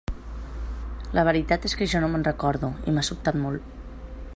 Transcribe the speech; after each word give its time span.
La 1.17 1.25
veritat 1.29 1.67
és 1.69 1.77
que 1.81 1.89
jo 1.93 2.03
no 2.05 2.11
me'n 2.15 2.27
recordo 2.31 2.71
i 2.89 2.97
m'ha 2.97 3.05
sobtat 3.13 3.43
molt. 3.45 3.71